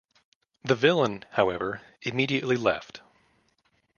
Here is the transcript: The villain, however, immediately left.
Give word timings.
The 0.63 0.73
villain, 0.73 1.25
however, 1.33 1.83
immediately 2.03 2.57
left. 2.57 3.01